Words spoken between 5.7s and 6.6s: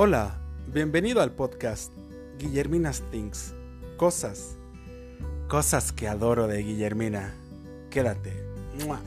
que adoro